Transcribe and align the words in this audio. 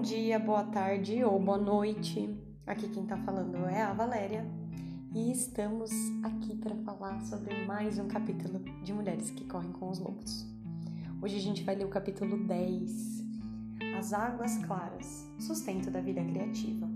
Bom 0.00 0.06
dia, 0.06 0.38
boa 0.38 0.64
tarde 0.64 1.22
ou 1.22 1.38
boa 1.38 1.58
noite. 1.58 2.34
Aqui 2.66 2.88
quem 2.88 3.04
tá 3.04 3.18
falando 3.18 3.66
é 3.66 3.82
a 3.82 3.92
Valéria 3.92 4.46
e 5.14 5.30
estamos 5.30 5.90
aqui 6.22 6.56
para 6.56 6.74
falar 6.76 7.20
sobre 7.20 7.66
mais 7.66 7.98
um 7.98 8.08
capítulo 8.08 8.60
de 8.82 8.94
Mulheres 8.94 9.30
que 9.30 9.44
Correm 9.44 9.72
com 9.72 9.90
os 9.90 9.98
Lobos. 9.98 10.46
Hoje 11.20 11.36
a 11.36 11.40
gente 11.40 11.62
vai 11.64 11.76
ler 11.76 11.84
o 11.84 11.90
capítulo 11.90 12.38
10, 12.46 13.26
As 13.98 14.14
Águas 14.14 14.56
Claras, 14.64 15.28
Sustento 15.38 15.90
da 15.90 16.00
Vida 16.00 16.24
Criativa. 16.24 16.88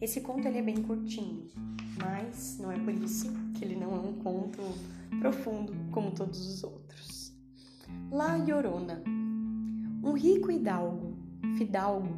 Esse 0.00 0.22
conto 0.22 0.48
ele 0.48 0.60
é 0.60 0.62
bem 0.62 0.80
curtinho, 0.80 1.50
mas 2.02 2.56
não 2.60 2.72
é 2.72 2.78
por 2.78 2.94
isso 2.94 3.30
que 3.58 3.62
ele 3.62 3.76
não 3.76 3.94
é 3.94 4.00
um 4.00 4.14
conto 4.14 4.62
profundo 5.20 5.74
como 5.92 6.12
todos 6.12 6.46
os 6.46 6.64
outros. 6.64 7.36
La 8.10 8.38
Llorona. 8.38 9.02
Um 10.02 10.12
rico 10.12 10.50
hidalgo, 10.50 11.13
fidalgo, 11.56 12.08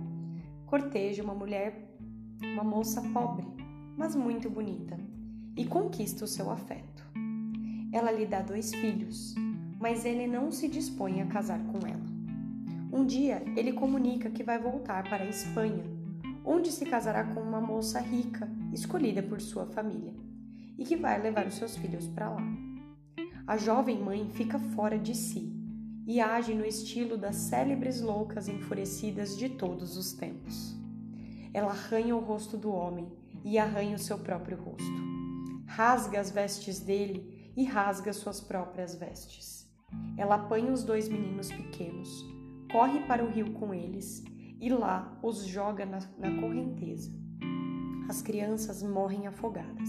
corteja 0.66 1.22
uma 1.22 1.34
mulher, 1.34 1.94
uma 2.42 2.64
moça 2.64 3.02
pobre, 3.12 3.46
mas 3.96 4.14
muito 4.14 4.48
bonita, 4.50 4.98
e 5.56 5.64
conquista 5.64 6.24
o 6.24 6.28
seu 6.28 6.50
afeto. 6.50 7.04
Ela 7.92 8.10
lhe 8.10 8.26
dá 8.26 8.40
dois 8.40 8.74
filhos, 8.74 9.34
mas 9.80 10.04
ele 10.04 10.26
não 10.26 10.50
se 10.50 10.68
dispõe 10.68 11.22
a 11.22 11.26
casar 11.26 11.60
com 11.66 11.86
ela. 11.86 12.06
Um 12.92 13.04
dia, 13.04 13.42
ele 13.56 13.72
comunica 13.72 14.30
que 14.30 14.42
vai 14.42 14.58
voltar 14.58 15.04
para 15.04 15.24
a 15.24 15.28
Espanha, 15.28 15.84
onde 16.44 16.70
se 16.70 16.84
casará 16.86 17.24
com 17.24 17.40
uma 17.40 17.60
moça 17.60 18.00
rica, 18.00 18.48
escolhida 18.72 19.22
por 19.22 19.40
sua 19.40 19.66
família, 19.66 20.14
e 20.78 20.84
que 20.84 20.96
vai 20.96 21.20
levar 21.20 21.46
os 21.46 21.54
seus 21.54 21.76
filhos 21.76 22.06
para 22.08 22.30
lá. 22.30 22.42
A 23.46 23.56
jovem 23.56 23.98
mãe 24.02 24.28
fica 24.30 24.58
fora 24.58 24.98
de 24.98 25.14
si 25.14 25.55
e 26.06 26.20
age 26.20 26.54
no 26.54 26.64
estilo 26.64 27.18
das 27.18 27.34
célebres 27.34 28.00
loucas 28.00 28.48
enfurecidas 28.48 29.36
de 29.36 29.48
todos 29.48 29.96
os 29.96 30.12
tempos. 30.12 30.76
Ela 31.52 31.72
arranha 31.72 32.14
o 32.14 32.20
rosto 32.20 32.56
do 32.56 32.70
homem 32.70 33.10
e 33.44 33.58
arranha 33.58 33.96
o 33.96 33.98
seu 33.98 34.18
próprio 34.18 34.56
rosto. 34.56 35.02
Rasga 35.66 36.20
as 36.20 36.30
vestes 36.30 36.78
dele 36.80 37.52
e 37.56 37.64
rasga 37.64 38.12
suas 38.12 38.40
próprias 38.40 38.94
vestes. 38.94 39.68
Ela 40.16 40.36
apanha 40.36 40.72
os 40.72 40.84
dois 40.84 41.08
meninos 41.08 41.50
pequenos, 41.50 42.24
corre 42.70 43.00
para 43.06 43.24
o 43.24 43.30
rio 43.30 43.52
com 43.54 43.74
eles 43.74 44.22
e 44.60 44.68
lá 44.68 45.18
os 45.22 45.44
joga 45.44 45.84
na, 45.84 45.98
na 46.18 46.40
correnteza. 46.40 47.10
As 48.08 48.22
crianças 48.22 48.82
morrem 48.82 49.26
afogadas 49.26 49.88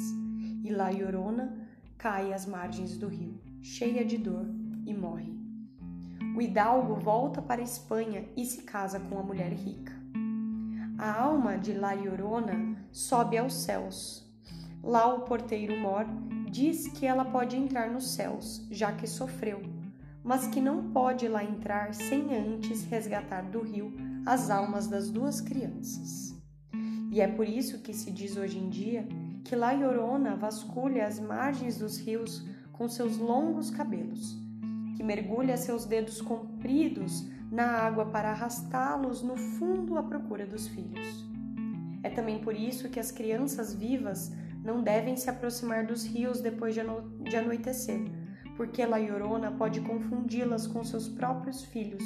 e 0.63 0.71
La 0.71 0.89
Llorona 0.89 1.67
cai 1.97 2.33
às 2.33 2.45
margens 2.45 2.97
do 2.97 3.07
rio, 3.07 3.39
cheia 3.61 4.03
de 4.03 4.17
dor, 4.17 4.45
e 4.85 4.93
morre. 4.93 5.36
O 6.37 6.41
hidalgo 6.41 6.93
volta 6.93 7.41
para 7.41 7.61
a 7.61 7.63
Espanha 7.63 8.23
e 8.37 8.45
se 8.45 8.61
casa 8.61 8.99
com 8.99 9.17
a 9.17 9.23
mulher 9.23 9.51
rica. 9.51 9.91
A 10.95 11.19
alma 11.19 11.57
de 11.57 11.73
La 11.73 11.95
Llorona 11.95 12.77
sobe 12.91 13.39
aos 13.39 13.55
céus. 13.55 14.23
Lá 14.83 15.11
o 15.15 15.21
porteiro 15.21 15.75
mor 15.75 16.05
diz 16.47 16.89
que 16.89 17.07
ela 17.07 17.25
pode 17.25 17.57
entrar 17.57 17.89
nos 17.89 18.11
céus, 18.11 18.63
já 18.69 18.91
que 18.91 19.07
sofreu, 19.07 19.63
mas 20.23 20.45
que 20.45 20.61
não 20.61 20.91
pode 20.91 21.27
lá 21.27 21.43
entrar 21.43 21.95
sem 21.95 22.31
antes 22.35 22.83
resgatar 22.83 23.41
do 23.41 23.63
rio 23.63 23.91
as 24.23 24.51
almas 24.51 24.85
das 24.85 25.09
duas 25.09 25.41
crianças. 25.41 26.39
E 27.11 27.19
é 27.19 27.27
por 27.27 27.49
isso 27.49 27.81
que 27.81 27.95
se 27.95 28.11
diz 28.11 28.37
hoje 28.37 28.59
em 28.59 28.69
dia 28.69 29.07
que 29.43 29.55
La 29.55 29.71
Llorona 29.71 30.35
vasculha 30.35 31.07
as 31.07 31.19
margens 31.19 31.79
dos 31.79 31.97
rios 31.97 32.45
com 32.73 32.87
seus 32.87 33.17
longos 33.17 33.71
cabelos 33.71 34.45
que 34.97 35.03
mergulha 35.03 35.55
seus 35.55 35.85
dedos 35.85 36.19
compridos 36.19 37.29
na 37.51 37.65
água 37.65 38.07
para 38.07 38.31
arrastá-los 38.31 39.21
no 39.21 39.37
fundo 39.37 39.95
à 39.95 40.01
procura 40.01 40.43
dos 40.43 40.67
filhos. 40.67 41.23
É 42.01 42.09
também 42.09 42.39
por 42.39 42.55
isso 42.55 42.89
que 42.89 42.99
as 42.99 43.11
crianças 43.11 43.75
vivas 43.75 44.33
não 44.63 44.81
devem 44.81 45.15
se 45.15 45.29
aproximar 45.29 45.85
dos 45.85 46.03
rios 46.03 46.41
depois 46.41 46.73
de, 46.73 46.79
ano 46.79 47.15
de 47.21 47.35
anoitecer, 47.35 48.01
porque 48.55 48.83
La 48.87 48.97
Llorona 48.97 49.51
pode 49.51 49.81
confundi-las 49.81 50.65
com 50.65 50.83
seus 50.83 51.07
próprios 51.07 51.63
filhos 51.65 52.03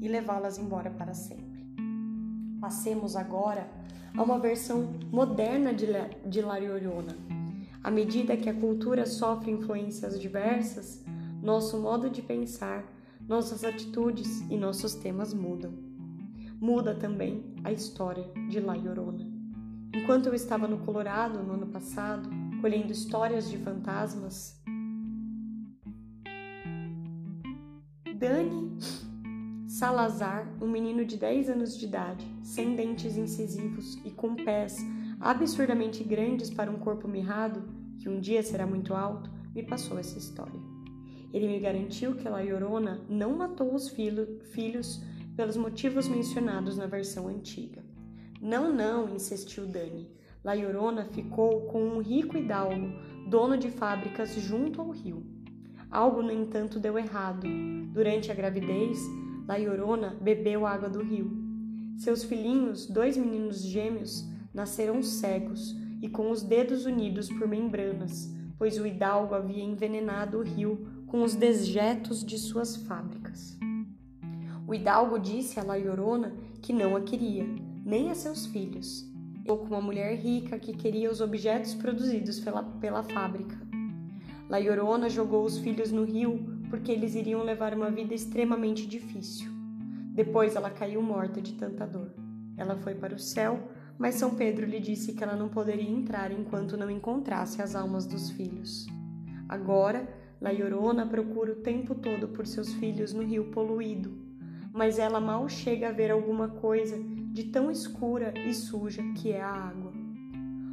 e 0.00 0.06
levá-las 0.06 0.58
embora 0.58 0.90
para 0.90 1.14
sempre. 1.14 1.66
Passemos 2.60 3.16
agora 3.16 3.68
a 4.16 4.22
uma 4.22 4.38
versão 4.38 4.92
moderna 5.10 5.74
de 5.74 5.86
La, 5.86 6.08
de 6.24 6.40
La 6.40 6.56
Llorona. 6.58 7.16
À 7.82 7.90
medida 7.90 8.36
que 8.36 8.48
a 8.48 8.54
cultura 8.54 9.06
sofre 9.06 9.50
influências 9.50 10.20
diversas, 10.20 11.04
nosso 11.48 11.78
modo 11.78 12.10
de 12.10 12.20
pensar, 12.20 12.84
nossas 13.26 13.64
atitudes 13.64 14.42
e 14.50 14.56
nossos 14.58 14.94
temas 14.94 15.32
mudam. 15.32 15.72
Muda 16.60 16.94
também 16.94 17.42
a 17.64 17.72
história 17.72 18.30
de 18.50 18.60
La 18.60 18.74
Llorona. 18.74 19.26
Enquanto 19.94 20.26
eu 20.26 20.34
estava 20.34 20.68
no 20.68 20.84
Colorado 20.84 21.42
no 21.42 21.54
ano 21.54 21.68
passado, 21.68 22.28
colhendo 22.60 22.92
histórias 22.92 23.48
de 23.48 23.56
fantasmas, 23.56 24.60
Dani 28.14 28.76
Salazar, 29.66 30.54
um 30.60 30.68
menino 30.68 31.02
de 31.02 31.16
10 31.16 31.48
anos 31.48 31.78
de 31.78 31.86
idade, 31.86 32.26
sem 32.42 32.76
dentes 32.76 33.16
incisivos 33.16 33.94
e 34.04 34.10
com 34.10 34.34
pés 34.34 34.84
absurdamente 35.18 36.04
grandes 36.04 36.50
para 36.50 36.70
um 36.70 36.78
corpo 36.78 37.08
mirrado, 37.08 37.62
que 37.98 38.06
um 38.06 38.20
dia 38.20 38.42
será 38.42 38.66
muito 38.66 38.92
alto, 38.92 39.30
me 39.54 39.62
passou 39.62 39.98
essa 39.98 40.18
história. 40.18 40.67
Ele 41.32 41.46
me 41.46 41.58
garantiu 41.58 42.14
que 42.14 42.28
La 42.28 42.40
Llorona 42.40 43.00
não 43.08 43.36
matou 43.36 43.74
os 43.74 43.88
filho, 43.88 44.40
filhos 44.52 45.02
pelos 45.36 45.56
motivos 45.56 46.08
mencionados 46.08 46.76
na 46.76 46.86
versão 46.86 47.28
antiga. 47.28 47.84
Não, 48.40 48.72
não, 48.72 49.14
insistiu 49.14 49.66
Dani. 49.66 50.08
La 50.42 50.54
Llorona 50.54 51.04
ficou 51.06 51.62
com 51.66 51.82
um 51.82 52.00
rico 52.00 52.36
hidalgo, 52.36 52.92
dono 53.28 53.56
de 53.56 53.70
fábricas 53.70 54.34
junto 54.34 54.80
ao 54.80 54.90
rio. 54.90 55.26
Algo, 55.90 56.22
no 56.22 56.32
entanto, 56.32 56.78
deu 56.78 56.98
errado. 56.98 57.46
Durante 57.92 58.30
a 58.30 58.34
gravidez, 58.34 58.98
La 59.46 59.58
Llorona 59.58 60.16
bebeu 60.20 60.66
água 60.66 60.88
do 60.88 61.02
rio. 61.02 61.30
Seus 61.96 62.22
filhinhos, 62.24 62.86
dois 62.86 63.16
meninos 63.16 63.62
gêmeos, 63.62 64.24
nasceram 64.54 65.02
cegos 65.02 65.74
e 66.00 66.08
com 66.08 66.30
os 66.30 66.42
dedos 66.42 66.86
unidos 66.86 67.28
por 67.28 67.48
membranas, 67.48 68.32
pois 68.56 68.78
o 68.78 68.86
hidalgo 68.86 69.34
havia 69.34 69.62
envenenado 69.62 70.38
o 70.38 70.42
rio 70.42 70.86
com 71.08 71.22
os 71.22 71.34
dejetos 71.34 72.24
de 72.24 72.38
suas 72.38 72.76
fábricas. 72.76 73.58
O 74.66 74.74
hidalgo 74.74 75.18
disse 75.18 75.58
a 75.58 75.64
La 75.64 75.76
Llorona 75.76 76.34
que 76.60 76.72
não 76.72 76.94
a 76.94 77.00
queria, 77.00 77.46
nem 77.84 78.10
a 78.10 78.14
seus 78.14 78.44
filhos, 78.44 79.10
ou 79.48 79.58
com 79.58 79.66
uma 79.68 79.80
mulher 79.80 80.14
rica 80.14 80.58
que 80.58 80.74
queria 80.74 81.10
os 81.10 81.22
objetos 81.22 81.74
produzidos 81.74 82.38
pela, 82.38 82.62
pela 82.62 83.02
fábrica. 83.02 83.56
La 84.48 84.58
Llorona 84.58 85.08
jogou 85.08 85.44
os 85.44 85.58
filhos 85.58 85.90
no 85.90 86.04
rio 86.04 86.58
porque 86.68 86.92
eles 86.92 87.14
iriam 87.14 87.42
levar 87.42 87.74
uma 87.74 87.90
vida 87.90 88.12
extremamente 88.12 88.86
difícil. 88.86 89.50
Depois 90.12 90.56
ela 90.56 90.68
caiu 90.68 91.00
morta 91.00 91.40
de 91.40 91.54
tanta 91.54 91.86
dor. 91.86 92.12
Ela 92.56 92.76
foi 92.76 92.94
para 92.94 93.14
o 93.14 93.18
céu, 93.18 93.58
mas 93.96 94.16
São 94.16 94.34
Pedro 94.34 94.66
lhe 94.66 94.80
disse 94.80 95.14
que 95.14 95.24
ela 95.24 95.36
não 95.36 95.48
poderia 95.48 95.88
entrar 95.88 96.30
enquanto 96.30 96.76
não 96.76 96.90
encontrasse 96.90 97.62
as 97.62 97.74
almas 97.74 98.04
dos 98.04 98.30
filhos. 98.30 98.86
Agora, 99.48 100.06
La 100.40 100.52
Llorona 100.52 101.04
procura 101.04 101.52
o 101.52 101.56
tempo 101.56 101.94
todo 101.96 102.28
por 102.28 102.46
seus 102.46 102.72
filhos 102.74 103.12
no 103.12 103.24
rio 103.24 103.50
poluído, 103.50 104.16
mas 104.72 104.98
ela 104.98 105.20
mal 105.20 105.48
chega 105.48 105.88
a 105.88 105.92
ver 105.92 106.12
alguma 106.12 106.48
coisa 106.48 106.96
de 107.32 107.44
tão 107.44 107.70
escura 107.70 108.32
e 108.38 108.54
suja 108.54 109.02
que 109.14 109.32
é 109.32 109.40
a 109.40 109.50
água. 109.50 109.92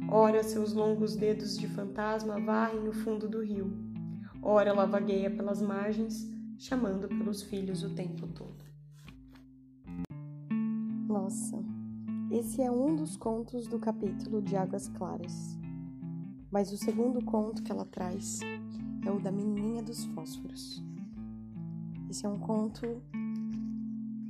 Ora, 0.08 0.44
seus 0.44 0.72
longos 0.72 1.16
dedos 1.16 1.58
de 1.58 1.66
fantasma 1.66 2.40
varrem 2.40 2.88
o 2.88 2.92
fundo 2.92 3.28
do 3.28 3.42
rio. 3.42 3.72
Ora, 4.40 4.70
ela 4.70 4.86
vagueia 4.86 5.28
pelas 5.28 5.60
margens, 5.60 6.24
chamando 6.56 7.08
pelos 7.08 7.42
filhos 7.42 7.82
o 7.82 7.92
tempo 7.92 8.28
todo. 8.28 8.64
Nossa, 11.08 11.58
esse 12.30 12.62
é 12.62 12.70
um 12.70 12.94
dos 12.94 13.16
contos 13.16 13.66
do 13.66 13.80
capítulo 13.80 14.40
de 14.40 14.54
Águas 14.54 14.86
Claras. 14.88 15.58
Mas 16.52 16.72
o 16.72 16.76
segundo 16.76 17.24
conto 17.24 17.64
que 17.64 17.72
ela 17.72 17.84
traz 17.84 18.38
é 19.06 19.10
o 19.10 19.20
da 19.20 19.30
Menininha 19.30 19.84
dos 19.84 20.04
Fósforos. 20.06 20.82
Esse 22.10 22.26
é 22.26 22.28
um 22.28 22.40
conto 22.40 23.00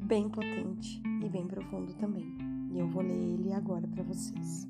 bem 0.05 0.29
potente 0.29 1.03
e 1.25 1.29
bem 1.31 1.47
profundo 1.47 1.95
também, 1.95 2.37
e 2.71 2.79
eu 2.79 2.87
vou 2.87 3.03
ler 3.03 3.17
ele 3.17 3.55
agora 3.55 3.89
para 3.89 4.03
vocês. 4.03 4.69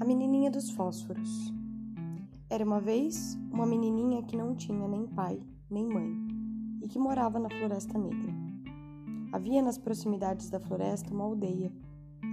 A 0.00 0.04
Menininha 0.04 0.50
dos 0.50 0.70
Fósforos. 0.70 1.52
Era 2.50 2.64
uma 2.64 2.80
vez 2.80 3.38
uma 3.52 3.64
menininha 3.64 4.24
que 4.24 4.36
não 4.36 4.56
tinha 4.56 4.88
nem 4.88 5.06
pai 5.06 5.40
nem 5.70 5.86
mãe 5.86 6.12
e 6.82 6.88
que 6.88 6.98
morava 6.98 7.38
na 7.38 7.48
Floresta 7.48 7.96
Negra. 7.96 8.34
Havia 9.32 9.62
nas 9.62 9.78
proximidades 9.78 10.50
da 10.50 10.58
floresta 10.58 11.14
uma 11.14 11.24
aldeia 11.24 11.72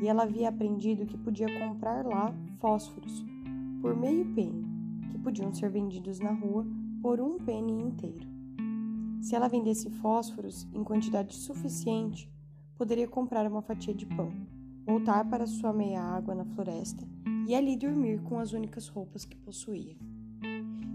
e 0.02 0.08
ela 0.08 0.24
havia 0.24 0.50
aprendido 0.50 1.06
que 1.06 1.18
podia 1.18 1.48
comprar 1.60 2.04
lá 2.04 2.34
fósforos 2.60 3.24
por 3.80 3.96
meio 3.96 4.26
penny, 4.34 4.66
que 5.12 5.20
podiam 5.20 5.54
ser 5.54 5.70
vendidos 5.70 6.20
na 6.20 6.32
rua 6.32 6.66
por 7.02 7.20
um 7.20 7.40
penny 7.40 7.74
inteiro. 7.74 8.28
Se 9.22 9.36
ela 9.36 9.48
vendesse 9.48 9.90
fósforos 9.90 10.68
em 10.72 10.84
quantidade 10.84 11.34
suficiente, 11.34 12.32
poderia 12.76 13.08
comprar 13.08 13.50
uma 13.50 13.62
fatia 13.62 13.94
de 13.94 14.06
pão. 14.06 14.32
voltar 14.86 15.24
para 15.30 15.46
sua 15.46 15.72
meia 15.72 16.02
água 16.02 16.34
na 16.34 16.44
floresta 16.44 17.08
e 17.48 17.54
ali 17.54 17.78
dormir 17.78 18.20
com 18.24 18.40
as 18.40 18.52
únicas 18.52 18.88
roupas 18.88 19.26
que 19.26 19.38
possuía. 19.38 19.96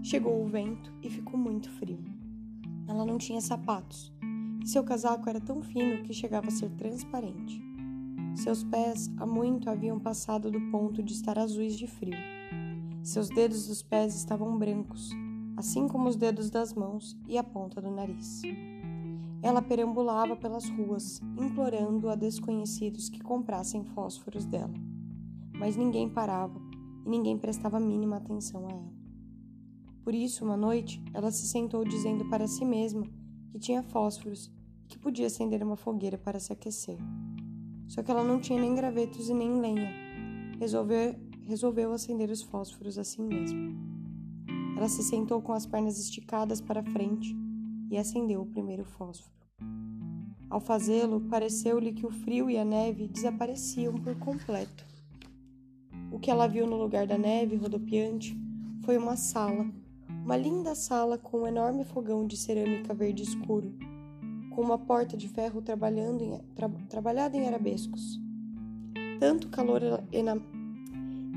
Chegou 0.03 0.43
o 0.43 0.47
vento 0.47 0.93
e 1.01 1.09
ficou 1.09 1.39
muito 1.39 1.69
frio. 1.71 2.03
Ela 2.87 3.05
não 3.05 3.17
tinha 3.17 3.41
sapatos 3.41 4.13
e 4.63 4.67
seu 4.67 4.83
casaco 4.83 5.29
era 5.29 5.39
tão 5.39 5.61
fino 5.61 6.03
que 6.03 6.13
chegava 6.13 6.47
a 6.47 6.51
ser 6.51 6.69
transparente. 6.71 7.61
Seus 8.35 8.63
pés 8.63 9.09
há 9.17 9.25
muito 9.25 9.69
haviam 9.69 9.99
passado 9.99 10.51
do 10.51 10.59
ponto 10.69 11.01
de 11.01 11.13
estar 11.13 11.39
azuis 11.39 11.77
de 11.77 11.87
frio. 11.87 12.17
Seus 13.01 13.29
dedos 13.29 13.67
dos 13.67 13.81
pés 13.81 14.15
estavam 14.15 14.57
brancos, 14.57 15.11
assim 15.57 15.87
como 15.87 16.07
os 16.07 16.15
dedos 16.15 16.51
das 16.51 16.71
mãos 16.71 17.17
e 17.27 17.35
a 17.35 17.43
ponta 17.43 17.81
do 17.81 17.89
nariz. 17.89 18.43
Ela 19.41 19.61
perambulava 19.61 20.35
pelas 20.35 20.69
ruas, 20.69 21.19
implorando 21.35 22.09
a 22.09 22.15
desconhecidos 22.15 23.09
que 23.09 23.19
comprassem 23.19 23.83
fósforos 23.83 24.45
dela. 24.45 24.73
Mas 25.53 25.75
ninguém 25.75 26.07
parava 26.07 26.61
e 27.03 27.09
ninguém 27.09 27.37
prestava 27.37 27.79
mínima 27.79 28.17
atenção 28.17 28.67
a 28.67 28.71
ela. 28.71 28.93
Por 30.03 30.13
isso, 30.13 30.45
uma 30.45 30.55
noite, 30.55 31.03
ela 31.11 31.31
se 31.31 31.47
sentou 31.47 31.83
dizendo 31.83 32.29
para 32.29 32.47
si 32.47 32.63
mesma 32.63 33.07
que 33.49 33.57
tinha 33.57 33.81
fósforos 33.81 34.51
e 34.85 34.87
que 34.87 34.99
podia 34.99 35.25
acender 35.25 35.63
uma 35.63 35.75
fogueira 35.75 36.17
para 36.17 36.39
se 36.39 36.53
aquecer. 36.53 36.97
Só 37.87 38.03
que 38.03 38.11
ela 38.11 38.23
não 38.23 38.39
tinha 38.39 38.59
nem 38.59 38.75
gravetos 38.75 39.27
e 39.27 39.33
nem 39.33 39.59
lenha. 39.59 39.91
Resolveu, 40.59 41.15
resolveu 41.45 41.91
acender 41.91 42.29
os 42.29 42.43
fósforos 42.43 42.97
assim 42.97 43.23
mesmo. 43.23 43.86
Ela 44.77 44.87
se 44.87 45.01
sentou 45.01 45.41
com 45.41 45.53
as 45.53 45.65
pernas 45.65 45.97
esticadas 45.97 46.61
para 46.61 46.83
frente 46.83 47.35
e 47.89 47.97
acendeu 47.97 48.41
o 48.41 48.45
primeiro 48.45 48.85
fósforo. 48.85 49.35
Ao 50.47 50.59
fazê-lo, 50.59 51.19
pareceu-lhe 51.21 51.91
que 51.91 52.05
o 52.05 52.11
frio 52.11 52.47
e 52.47 52.59
a 52.59 52.63
neve 52.63 53.07
desapareciam 53.07 53.95
por 53.95 54.15
completo. 54.19 54.85
O 56.11 56.19
que 56.19 56.29
ela 56.29 56.45
viu 56.45 56.67
no 56.67 56.77
lugar 56.77 57.07
da 57.07 57.17
neve 57.17 57.55
rodopiante 57.55 58.39
foi 58.85 58.99
uma 58.99 59.17
sala, 59.17 59.65
uma 60.23 60.37
linda 60.37 60.75
sala 60.75 61.17
com 61.17 61.39
um 61.39 61.47
enorme 61.47 61.83
fogão 61.83 62.27
de 62.27 62.37
cerâmica 62.37 62.93
verde 62.93 63.23
escuro, 63.23 63.73
com 64.51 64.61
uma 64.61 64.77
porta 64.77 65.17
de 65.17 65.27
ferro 65.27 65.59
trabalhando 65.59 66.23
em, 66.23 66.37
tra, 66.53 66.69
trabalhada 66.87 67.35
em 67.35 67.47
arabescos. 67.47 68.21
Tanto 69.19 69.49
calor 69.49 69.81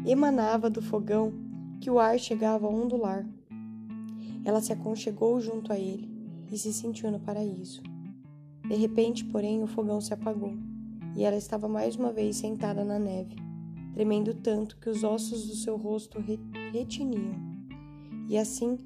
emanava 0.04 0.68
do 0.68 0.82
fogão 0.82 1.49
que 1.80 1.90
o 1.90 1.98
ar 1.98 2.18
chegava 2.18 2.66
a 2.66 2.70
ondular. 2.70 3.26
Ela 4.44 4.60
se 4.60 4.72
aconchegou 4.72 5.40
junto 5.40 5.72
a 5.72 5.78
ele 5.78 6.08
e 6.52 6.58
se 6.58 6.72
sentiu 6.72 7.10
no 7.10 7.18
paraíso. 7.18 7.82
De 8.68 8.76
repente, 8.76 9.24
porém, 9.24 9.62
o 9.62 9.66
fogão 9.66 10.00
se 10.00 10.12
apagou 10.12 10.52
e 11.16 11.24
ela 11.24 11.36
estava 11.36 11.68
mais 11.68 11.96
uma 11.96 12.12
vez 12.12 12.36
sentada 12.36 12.84
na 12.84 12.98
neve, 12.98 13.34
tremendo 13.94 14.34
tanto 14.34 14.76
que 14.78 14.88
os 14.88 15.02
ossos 15.02 15.46
do 15.46 15.54
seu 15.54 15.76
rosto 15.76 16.20
re 16.20 16.38
retiniam. 16.72 17.34
E 18.28 18.36
assim, 18.36 18.78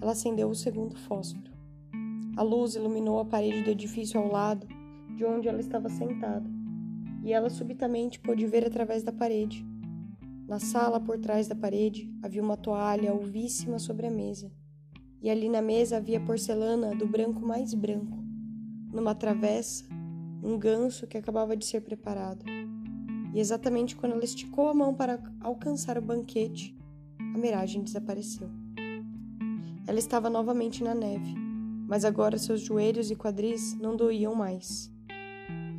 ela 0.00 0.12
acendeu 0.12 0.48
o 0.48 0.54
segundo 0.54 0.96
fósforo. 0.96 1.50
A 2.36 2.42
luz 2.42 2.76
iluminou 2.76 3.18
a 3.18 3.24
parede 3.24 3.62
do 3.62 3.70
edifício 3.70 4.20
ao 4.20 4.30
lado 4.30 4.66
de 5.16 5.24
onde 5.24 5.48
ela 5.48 5.60
estava 5.60 5.88
sentada, 5.88 6.48
e 7.22 7.32
ela 7.32 7.50
subitamente 7.50 8.20
pôde 8.20 8.46
ver 8.46 8.66
através 8.66 9.02
da 9.02 9.12
parede. 9.12 9.66
Na 10.48 10.60
sala 10.60 11.00
por 11.00 11.18
trás 11.18 11.48
da 11.48 11.56
parede 11.56 12.08
havia 12.22 12.40
uma 12.40 12.56
toalha 12.56 13.10
alvíssima 13.10 13.80
sobre 13.80 14.06
a 14.06 14.10
mesa 14.10 14.52
e 15.20 15.28
ali 15.28 15.48
na 15.48 15.60
mesa 15.60 15.96
havia 15.96 16.20
porcelana 16.20 16.94
do 16.94 17.04
branco 17.04 17.40
mais 17.40 17.74
branco. 17.74 18.16
Numa 18.92 19.12
travessa, 19.12 19.84
um 20.40 20.56
ganso 20.56 21.04
que 21.08 21.18
acabava 21.18 21.56
de 21.56 21.66
ser 21.66 21.80
preparado. 21.80 22.44
E 23.34 23.40
exatamente 23.40 23.96
quando 23.96 24.12
ela 24.12 24.24
esticou 24.24 24.68
a 24.68 24.74
mão 24.74 24.94
para 24.94 25.20
alcançar 25.40 25.98
o 25.98 26.02
banquete, 26.02 26.78
a 27.34 27.38
miragem 27.38 27.82
desapareceu. 27.82 28.48
Ela 29.84 29.98
estava 29.98 30.30
novamente 30.30 30.84
na 30.84 30.94
neve, 30.94 31.34
mas 31.88 32.04
agora 32.04 32.38
seus 32.38 32.60
joelhos 32.60 33.10
e 33.10 33.16
quadris 33.16 33.74
não 33.80 33.96
doíam 33.96 34.34
mais. 34.34 34.92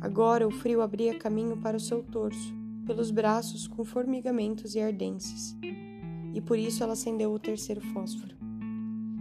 Agora 0.02 0.46
o 0.46 0.50
frio 0.50 0.82
abria 0.82 1.18
caminho 1.18 1.56
para 1.56 1.78
o 1.78 1.80
seu 1.80 2.02
torso, 2.02 2.57
pelos 2.88 3.10
braços 3.10 3.68
com 3.68 3.84
formigamentos 3.84 4.74
e 4.74 4.80
ardências. 4.80 5.54
E 6.32 6.40
por 6.40 6.58
isso 6.58 6.82
ela 6.82 6.94
acendeu 6.94 7.30
o 7.30 7.38
terceiro 7.38 7.82
fósforo. 7.82 8.34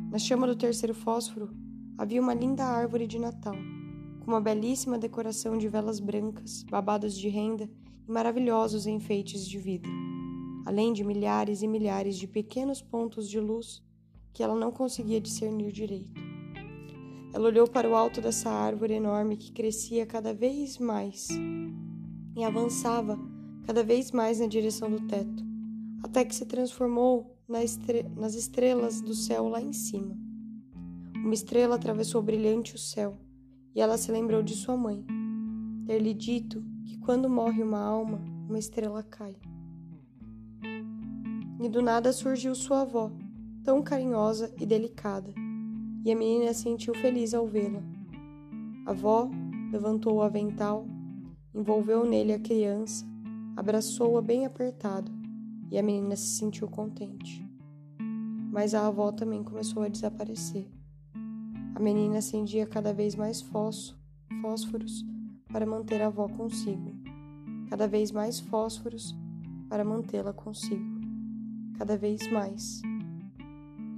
Na 0.10 0.18
chama 0.18 0.48
do 0.48 0.56
terceiro 0.56 0.96
fósforo 0.96 1.50
havia 1.98 2.22
uma 2.22 2.34
linda 2.34 2.64
árvore 2.64 3.06
de 3.06 3.20
Natal, 3.20 3.56
com 4.22 4.32
uma 4.32 4.40
belíssima 4.40 4.98
decoração 4.98 5.58
de 5.58 5.68
velas 5.68 6.00
brancas, 6.00 6.64
babados 6.64 7.18
de 7.18 7.28
renda 7.28 7.70
e 8.08 8.10
maravilhosos 8.10 8.88
enfeites 8.88 9.46
de 9.46 9.60
vidro, 9.60 9.92
além 10.66 10.94
de 10.94 11.04
milhares 11.04 11.62
e 11.62 11.68
milhares 11.68 12.16
de 12.16 12.26
pequenos 12.26 12.82
pontos 12.82 13.30
de 13.30 13.38
luz 13.38 13.84
que 14.32 14.42
ela 14.42 14.56
não 14.56 14.72
conseguia 14.72 15.20
discernir 15.20 15.74
direito. 15.74 16.22
Ela 17.34 17.50
olhou 17.50 17.68
para 17.68 17.90
o 17.90 17.96
alto 17.96 18.22
dessa 18.22 18.50
árvore 18.50 18.94
enorme 18.94 19.36
que 19.36 19.52
crescia 19.52 20.06
cada 20.06 20.34
vez 20.34 20.78
mais 20.78 21.28
e 22.34 22.46
avançava 22.46 23.20
cada 23.68 23.84
vez 23.84 24.14
mais 24.14 24.40
na 24.40 24.48
direção 24.48 24.90
do 24.90 25.02
teto, 25.08 25.44
até 26.02 26.24
que 26.24 26.34
se 26.34 26.46
transformou 26.46 27.38
nas 27.50 28.34
estrelas 28.34 29.02
do 29.02 29.14
céu 29.14 29.50
lá 29.50 29.62
em 29.62 29.74
cima. 29.74 30.18
Uma 31.18 31.34
estrela 31.34 31.76
atravessou 31.76 32.22
brilhante 32.22 32.76
o 32.76 32.78
céu 32.78 33.18
e 33.76 33.82
ela 33.82 33.98
se 33.98 34.10
lembrou 34.10 34.42
de 34.42 34.56
sua 34.56 34.78
mãe, 34.78 35.06
ter-lhe 35.86 36.14
dito 36.14 36.64
que 36.86 36.98
quando 37.00 37.30
morre 37.30 37.62
uma 37.62 37.84
alma, 37.84 38.22
uma 38.48 38.58
estrela 38.58 39.04
cai. 39.04 39.36
E 41.62 41.68
do 41.68 41.82
nada 41.82 42.14
surgiu 42.14 42.56
sua 42.56 42.84
avó, 42.84 43.12
tão 43.66 43.84
carinhosa 43.84 44.50
e 44.58 44.66
delicada, 44.66 45.34
e 46.06 46.12
a 46.12 46.16
menina 46.16 46.54
sentiu 46.54 46.96
feliz 46.96 47.34
ao 47.34 47.46
vê-la. 47.46 47.84
A 48.86 48.92
avó 48.92 49.30
levantou 49.74 50.16
o 50.16 50.22
avental, 50.22 50.88
envolveu 51.54 52.06
nele 52.06 52.32
a 52.32 52.40
criança, 52.40 53.06
abraçou-a 53.58 54.22
bem 54.22 54.46
apertado 54.46 55.12
e 55.72 55.80
a 55.80 55.84
menina 55.84 56.16
se 56.16 56.38
sentiu 56.38 56.68
contente. 56.68 57.44
Mas 58.52 58.76
a 58.76 58.86
avó 58.86 59.12
também 59.12 59.44
começou 59.44 59.82
a 59.82 59.88
desaparecer. 59.88 60.70
A 61.74 61.80
menina 61.80 62.20
acendia 62.20 62.68
cada 62.68 62.94
vez 62.94 63.16
mais 63.16 63.42
fósforos 63.42 65.04
para 65.52 65.66
manter 65.66 66.04
a 66.04 66.08
avó 66.08 66.30
consigo, 66.30 66.94
cada 67.68 67.88
vez 67.88 68.12
mais 68.12 68.40
fósforos 68.40 69.16
para 69.68 69.84
mantê-la 69.84 70.34
consigo, 70.34 71.02
cada 71.80 71.98
vez 71.98 72.32
mais. 72.32 72.84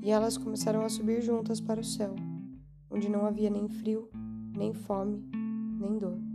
E 0.01 0.09
elas 0.09 0.37
começaram 0.37 0.85
a 0.85 0.89
subir 0.89 1.21
juntas 1.21 1.59
para 1.59 1.81
o 1.81 1.83
céu, 1.83 2.15
onde 2.89 3.09
não 3.09 3.25
havia 3.25 3.49
nem 3.49 3.67
frio, 3.67 4.09
nem 4.55 4.73
fome, 4.73 5.21
nem 5.77 5.97
dor. 5.97 6.28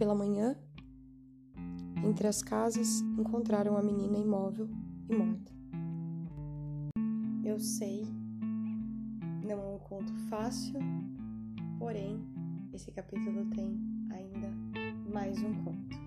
Pela 0.00 0.14
manhã, 0.14 0.56
entre 2.02 2.26
as 2.26 2.42
casas, 2.42 3.02
encontraram 3.18 3.76
a 3.76 3.82
menina 3.82 4.16
imóvel 4.16 4.66
e 5.06 5.14
morta. 5.14 5.52
Eu 7.44 7.58
sei, 7.58 8.06
não 9.44 9.60
é 9.60 9.74
um 9.74 9.78
conto 9.78 10.10
fácil, 10.30 10.78
porém, 11.78 12.18
esse 12.72 12.90
capítulo 12.90 13.44
tem 13.50 13.78
ainda 14.10 14.50
mais 15.12 15.36
um 15.42 15.52
conto 15.64 15.98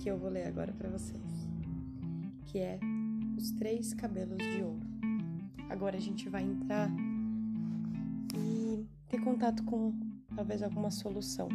que 0.00 0.08
eu 0.08 0.16
vou 0.16 0.30
ler 0.30 0.46
agora 0.46 0.72
para 0.72 0.88
vocês, 0.88 1.48
que 2.46 2.60
é 2.60 2.78
Os 3.36 3.50
Três 3.50 3.92
Cabelos 3.94 4.38
de 4.38 4.62
Ouro. 4.62 4.86
Agora 5.70 5.96
a 5.96 6.00
gente 6.00 6.28
vai 6.28 6.44
entrar 6.44 6.88
e 8.38 8.86
ter 9.08 9.20
contato 9.24 9.64
com 9.64 9.92
talvez 10.36 10.62
alguma 10.62 10.92
solução 10.92 11.48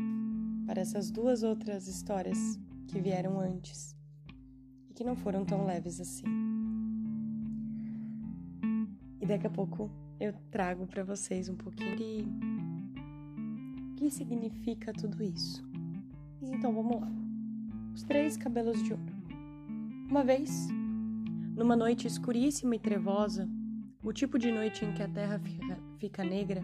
para 0.69 0.81
essas 0.81 1.09
duas 1.09 1.41
outras 1.41 1.87
histórias 1.87 2.37
que 2.87 2.99
vieram 2.99 3.39
antes 3.39 3.95
e 4.87 4.93
que 4.93 5.03
não 5.03 5.15
foram 5.15 5.43
tão 5.43 5.65
leves 5.65 5.99
assim. 5.99 6.27
E 9.19 9.25
daqui 9.25 9.47
a 9.47 9.49
pouco 9.49 9.89
eu 10.19 10.31
trago 10.51 10.85
para 10.85 11.03
vocês 11.03 11.49
um 11.49 11.55
pouquinho 11.55 11.95
de 11.95 12.23
o 13.89 13.95
que 13.95 14.11
significa 14.11 14.93
tudo 14.93 15.23
isso. 15.23 15.67
Então 16.39 16.71
vamos 16.71 17.01
lá. 17.01 17.11
Os 17.95 18.03
três 18.03 18.37
cabelos 18.37 18.83
de 18.83 18.93
ouro. 18.93 19.13
Uma 20.07 20.23
vez, 20.23 20.67
numa 21.55 21.75
noite 21.75 22.05
escuríssima 22.05 22.75
e 22.75 22.79
trevosa, 22.79 23.49
o 24.03 24.13
tipo 24.13 24.37
de 24.37 24.51
noite 24.51 24.85
em 24.85 24.93
que 24.93 25.01
a 25.01 25.09
terra 25.09 25.39
fica, 25.39 25.79
fica 25.97 26.23
negra, 26.23 26.61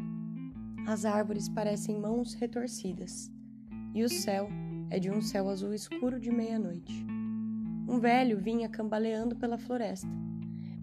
as 0.85 1.05
árvores 1.05 1.49
parecem 1.49 1.99
mãos 1.99 2.35
retorcidas 2.35 3.33
e 3.95 4.03
o 4.03 4.09
céu 4.09 4.49
é 4.89 4.99
de 4.99 5.09
um 5.09 5.21
céu 5.21 5.49
azul 5.49 5.73
escuro 5.73 6.19
de 6.19 6.29
meia-noite. 6.29 6.93
Um 7.87 7.97
velho 7.97 8.37
vinha 8.37 8.67
cambaleando 8.67 9.37
pela 9.37 9.57
floresta, 9.57 10.09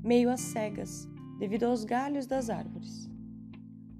meio 0.02 0.30
às 0.30 0.40
cegas, 0.40 1.06
devido 1.38 1.64
aos 1.64 1.84
galhos 1.84 2.26
das 2.26 2.48
árvores. 2.48 3.10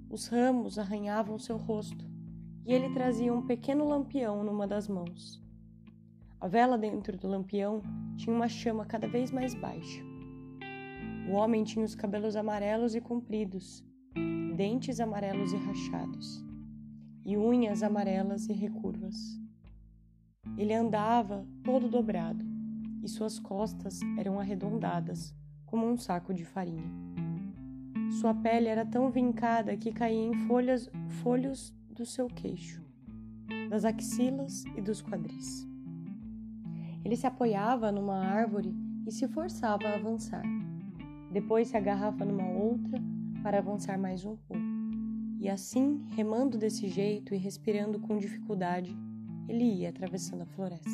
Os 0.09 0.25
ramos 0.27 0.79
arranhavam 0.79 1.37
seu 1.37 1.57
rosto 1.57 2.09
e 2.65 2.73
ele 2.73 2.91
trazia 2.91 3.31
um 3.31 3.45
pequeno 3.45 3.87
lampião 3.87 4.43
numa 4.43 4.65
das 4.65 4.87
mãos, 4.87 5.39
A 6.39 6.47
vela 6.47 6.77
dentro 6.77 7.15
do 7.17 7.27
lampião 7.27 7.81
tinha 8.17 8.35
uma 8.35 8.49
chama 8.49 8.83
cada 8.83 9.07
vez 9.07 9.31
mais 9.31 9.53
baixa. 9.53 10.01
O 11.29 11.33
homem 11.33 11.63
tinha 11.63 11.85
os 11.85 11.95
cabelos 11.95 12.35
amarelos 12.35 12.95
e 12.95 12.99
compridos, 12.99 13.81
dentes 14.55 14.99
amarelos 14.99 15.53
e 15.53 15.55
rachados, 15.55 16.43
e 17.25 17.37
unhas 17.37 17.83
amarelas 17.83 18.47
e 18.47 18.53
recurvas. 18.53 19.39
Ele 20.57 20.73
andava 20.73 21.45
todo 21.63 21.87
dobrado, 21.87 22.45
e 23.01 23.07
suas 23.07 23.39
costas 23.39 23.99
eram 24.17 24.39
arredondadas, 24.39 25.35
como 25.65 25.87
um 25.87 25.97
saco 25.97 26.33
de 26.33 26.45
farinha. 26.45 26.89
Sua 28.19 28.33
pele 28.33 28.67
era 28.67 28.85
tão 28.85 29.09
vincada 29.09 29.75
que 29.75 29.91
caía 29.91 30.27
em 30.27 30.33
folhas, 30.47 30.89
folhos 31.21 31.73
do 31.89 32.05
seu 32.05 32.27
queixo, 32.27 32.83
das 33.69 33.85
axilas 33.85 34.63
e 34.77 34.81
dos 34.81 35.01
quadris. 35.01 35.67
Ele 37.03 37.15
se 37.15 37.27
apoiava 37.27 37.91
numa 37.91 38.17
árvore 38.17 38.73
e 39.05 39.11
se 39.11 39.27
forçava 39.27 39.87
a 39.87 39.95
avançar. 39.95 40.43
Depois 41.31 41.67
se 41.67 41.75
agarrava 41.75 42.23
numa 42.23 42.47
outra 42.47 43.01
para 43.41 43.57
avançar 43.57 43.97
mais 43.97 44.23
um 44.23 44.37
pouco. 44.37 44.72
E 45.43 45.49
assim, 45.49 45.99
remando 46.15 46.57
desse 46.57 46.87
jeito 46.87 47.35
e 47.35 47.37
respirando 47.37 47.99
com 47.99 48.17
dificuldade, 48.17 48.95
ele 49.45 49.65
ia 49.65 49.89
atravessando 49.89 50.43
a 50.43 50.45
floresta. 50.45 50.89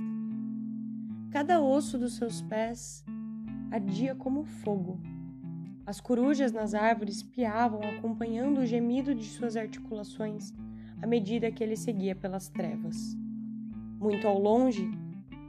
Cada 1.30 1.62
osso 1.62 2.00
dos 2.00 2.16
seus 2.16 2.42
pés 2.42 3.06
ardia 3.70 4.16
como 4.16 4.44
fogo. 4.44 5.00
As 5.86 6.02
corujas 6.02 6.52
nas 6.52 6.74
árvores 6.74 7.22
piavam, 7.22 7.80
acompanhando 7.84 8.62
o 8.62 8.66
gemido 8.66 9.14
de 9.14 9.26
suas 9.26 9.56
articulações 9.56 10.52
à 11.00 11.06
medida 11.06 11.52
que 11.52 11.64
ele 11.64 11.78
seguia 11.78 12.16
pelas 12.16 12.50
trevas. 12.50 13.16
Muito 14.00 14.28
ao 14.28 14.40
longe, 14.40 14.90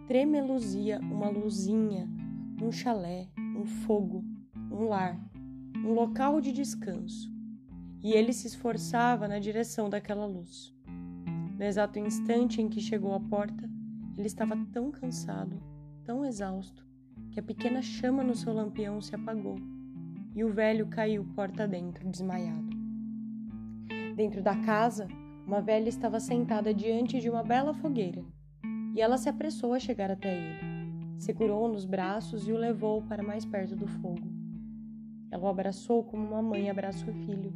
tremeluzia 0.08 1.00
uma 1.00 1.30
luzinha, 1.30 2.06
um 2.60 2.70
chalé, 2.70 3.28
um 3.56 3.64
fogo, 3.64 4.22
um 4.70 4.84
lar, 4.84 5.18
um 5.74 5.94
local 5.94 6.38
de 6.38 6.52
descanso, 6.52 7.39
e 8.02 8.12
ele 8.12 8.32
se 8.32 8.46
esforçava 8.46 9.28
na 9.28 9.38
direção 9.38 9.88
daquela 9.88 10.26
luz. 10.26 10.74
No 11.58 11.64
exato 11.64 11.98
instante 11.98 12.60
em 12.60 12.68
que 12.68 12.80
chegou 12.80 13.14
à 13.14 13.20
porta, 13.20 13.68
ele 14.16 14.26
estava 14.26 14.56
tão 14.72 14.90
cansado, 14.90 15.62
tão 16.04 16.24
exausto, 16.24 16.86
que 17.30 17.38
a 17.38 17.42
pequena 17.42 17.82
chama 17.82 18.24
no 18.24 18.34
seu 18.34 18.52
lampião 18.52 19.00
se 19.00 19.14
apagou 19.14 19.56
e 20.34 20.44
o 20.44 20.52
velho 20.52 20.86
caiu 20.86 21.24
porta 21.34 21.66
dentro, 21.66 22.08
desmaiado. 22.08 22.70
Dentro 24.14 24.42
da 24.42 24.56
casa, 24.56 25.06
uma 25.46 25.60
velha 25.60 25.88
estava 25.88 26.20
sentada 26.20 26.72
diante 26.72 27.20
de 27.20 27.28
uma 27.28 27.42
bela 27.42 27.74
fogueira 27.74 28.24
e 28.94 29.00
ela 29.00 29.18
se 29.18 29.28
apressou 29.28 29.72
a 29.72 29.78
chegar 29.78 30.10
até 30.10 30.34
ele. 30.34 30.70
Segurou-o 31.18 31.68
nos 31.68 31.84
braços 31.84 32.48
e 32.48 32.52
o 32.52 32.56
levou 32.56 33.02
para 33.02 33.22
mais 33.22 33.44
perto 33.44 33.76
do 33.76 33.86
fogo. 33.86 34.26
Ela 35.30 35.44
o 35.44 35.48
abraçou 35.48 36.02
como 36.02 36.26
uma 36.26 36.42
mãe 36.42 36.70
abraça 36.70 37.08
o 37.08 37.12
filho. 37.12 37.52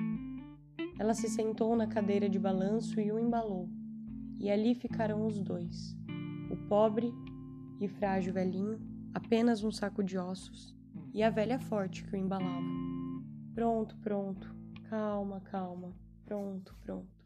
Ela 0.99 1.13
se 1.13 1.29
sentou 1.29 1.75
na 1.75 1.87
cadeira 1.89 2.29
de 2.29 2.39
balanço 2.39 3.01
e 3.01 3.11
o 3.11 3.19
embalou, 3.19 3.69
e 4.39 4.51
ali 4.51 4.75
ficaram 4.75 5.27
os 5.27 5.41
dois, 5.41 5.97
o 6.51 6.57
pobre 6.69 7.13
e 7.81 7.89
frágil 7.89 8.33
velhinho, 8.33 8.81
apenas 9.13 9.65
um 9.65 9.73
saco 9.73 10.05
de 10.05 10.17
ossos, 10.17 10.77
e 11.13 11.23
a 11.23 11.31
velha 11.31 11.59
forte 11.59 12.05
que 12.05 12.15
o 12.15 12.17
embalava. 12.17 12.63
Pronto, 13.55 13.97
pronto, 13.99 14.55
calma, 14.89 15.41
calma, 15.41 15.93
pronto, 16.25 16.77
pronto. 16.85 17.25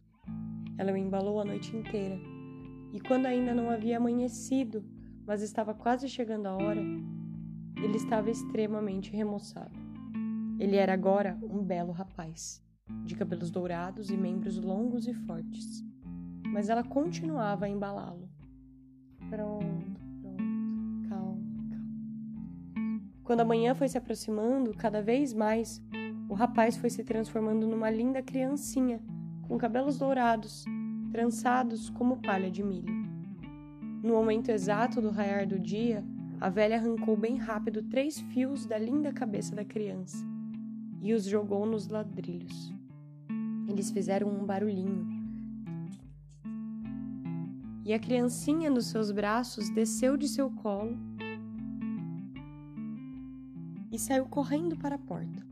Ela 0.79 0.93
o 0.93 0.97
embalou 0.97 1.41
a 1.41 1.45
noite 1.45 1.77
inteira, 1.77 2.19
e 2.93 3.01
quando 3.01 3.27
ainda 3.27 3.55
não 3.55 3.69
havia 3.69 3.99
amanhecido, 3.99 4.83
mas 5.27 5.43
estava 5.43 5.75
quase 5.75 6.09
chegando 6.09 6.47
a 6.47 6.57
hora, 6.57 6.81
ele 7.77 7.97
estava 7.97 8.31
extremamente 8.31 9.13
remoçado. 9.13 9.79
Ele 10.59 10.77
era 10.77 10.95
agora 10.95 11.39
um 11.43 11.63
belo 11.63 11.93
rapaz, 11.93 12.67
de 13.05 13.15
cabelos 13.15 13.51
dourados 13.51 14.11
e 14.11 14.17
membros 14.17 14.59
longos 14.59 15.07
e 15.07 15.15
fortes. 15.15 15.85
Mas 16.47 16.69
ela 16.69 16.83
continuava 16.83 17.67
a 17.67 17.69
embalá-lo. 17.69 18.29
Pronto, 19.29 20.01
pronto, 20.21 21.09
calma, 21.09 21.69
calma. 21.71 23.01
Quando 23.25 23.41
a 23.41 23.45
manhã 23.45 23.75
foi 23.75 23.89
se 23.89 23.99
aproximando, 23.99 24.75
cada 24.75 25.03
vez 25.03 25.35
mais, 25.35 25.83
o 26.29 26.35
rapaz 26.35 26.77
foi 26.77 26.91
se 26.91 27.05
transformando 27.05 27.67
numa 27.67 27.91
linda 27.91 28.23
criancinha, 28.23 29.01
com 29.47 29.59
cabelos 29.59 29.99
dourados, 29.99 30.65
trançados 31.11 31.91
como 31.91 32.19
palha 32.19 32.51
de 32.51 32.63
milho. 32.63 32.95
No 34.03 34.15
momento 34.15 34.51
exato 34.51 35.01
do 35.01 35.11
raiar 35.11 35.47
do 35.47 35.59
dia, 35.59 36.05
a 36.41 36.49
velha 36.49 36.77
arrancou 36.77 37.17
bem 37.17 37.37
rápido 37.37 37.83
três 37.83 38.21
fios 38.21 38.65
da 38.65 38.79
linda 38.79 39.13
cabeça 39.13 39.57
da 39.57 39.65
criança 39.65 40.25
e 41.01 41.13
os 41.13 41.25
jogou 41.25 41.67
nos 41.67 41.89
ladrilhos. 41.89 42.78
Eles 43.69 43.91
fizeram 43.91 44.29
um 44.29 44.45
barulhinho. 44.45 45.07
E 47.85 47.93
a 47.93 47.99
criancinha 47.99 48.71
nos 48.71 48.87
seus 48.87 49.11
braços 49.13 49.71
desceu 49.71 50.17
de 50.17 50.27
seu 50.27 50.51
colo 50.51 50.97
e 53.93 53.99
saiu 53.99 54.27
correndo 54.27 54.77
para 54.77 54.97
a 54.97 54.99
porta. 54.99 55.47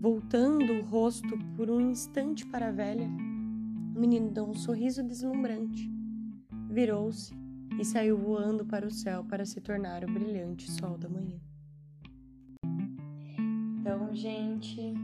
Voltando 0.00 0.72
o 0.72 0.82
rosto 0.82 1.36
por 1.56 1.70
um 1.70 1.80
instante 1.80 2.46
para 2.46 2.68
a 2.68 2.72
velha, 2.72 3.08
o 3.94 4.00
menino 4.00 4.30
deu 4.30 4.44
um 4.44 4.54
sorriso 4.54 5.02
deslumbrante, 5.02 5.90
virou-se 6.70 7.34
e 7.80 7.84
saiu 7.84 8.16
voando 8.16 8.64
para 8.64 8.86
o 8.86 8.90
céu 8.90 9.24
para 9.24 9.44
se 9.44 9.60
tornar 9.60 10.04
o 10.04 10.12
brilhante 10.12 10.70
sol 10.70 10.96
da 10.98 11.08
manhã. 11.08 11.40
Então, 13.80 14.14
gente, 14.14 14.94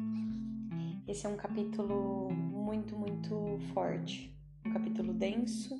esse 1.06 1.26
é 1.26 1.28
um 1.28 1.37
capítulo 1.37 2.30
muito, 2.32 2.96
muito 2.96 3.58
forte. 3.73 4.34
Um 4.64 4.73
capítulo 4.73 5.12
denso, 5.12 5.78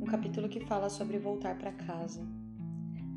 um 0.00 0.06
capítulo 0.06 0.48
que 0.48 0.60
fala 0.60 0.88
sobre 0.88 1.18
voltar 1.18 1.58
para 1.58 1.72
casa. 1.72 2.26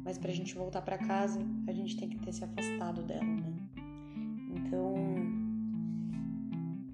Mas 0.03 0.17
para 0.17 0.31
a 0.31 0.33
gente 0.33 0.53
voltar 0.55 0.81
para 0.81 0.97
casa, 0.97 1.39
a 1.67 1.71
gente 1.71 1.97
tem 1.97 2.09
que 2.09 2.19
ter 2.19 2.33
se 2.33 2.43
afastado 2.43 3.03
dela, 3.03 3.23
né? 3.23 3.53
Então, 4.55 4.95